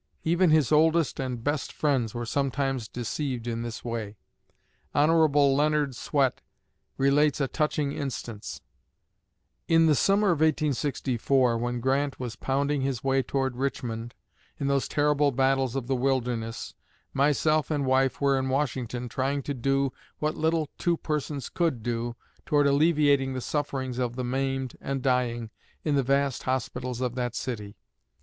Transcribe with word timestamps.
Even 0.23 0.49
his 0.49 0.71
oldest 0.71 1.19
and 1.19 1.43
best 1.43 1.71
friends 1.71 2.15
were 2.15 2.25
sometimes 2.25 2.87
deceived 2.87 3.45
in 3.45 3.61
this 3.61 3.85
way. 3.85 4.17
Hon. 4.95 5.11
Leonard 5.55 5.95
Swett 5.95 6.41
relates 6.97 7.39
a 7.39 7.47
touching 7.47 7.91
instance: 7.91 8.61
"In 9.67 9.85
the 9.85 9.93
summer 9.93 10.29
of 10.29 10.39
1864, 10.39 11.55
when 11.59 11.79
Grant 11.79 12.19
was 12.19 12.35
pounding 12.35 12.81
his 12.81 13.03
way 13.03 13.21
toward 13.21 13.55
Richmond 13.55 14.15
in 14.59 14.65
those 14.65 14.87
terrible 14.87 15.31
battles 15.31 15.75
of 15.75 15.85
the 15.85 15.95
Wilderness, 15.95 16.73
myself 17.13 17.69
and 17.69 17.85
wife 17.85 18.19
were 18.19 18.39
in 18.39 18.49
Washington 18.49 19.07
trying 19.07 19.43
to 19.43 19.53
do 19.53 19.93
what 20.17 20.33
little 20.35 20.67
two 20.79 20.97
persons 20.97 21.47
could 21.47 21.83
do 21.83 22.15
toward 22.43 22.65
alleviating 22.65 23.35
the 23.35 23.39
sufferings 23.39 23.99
of 23.99 24.15
the 24.15 24.23
maimed 24.23 24.75
and 24.81 25.03
dying 25.03 25.51
in 25.83 25.93
the 25.93 26.01
vast 26.01 26.41
hospitals 26.41 27.01
of 27.01 27.13
that 27.13 27.35
city. 27.35 27.75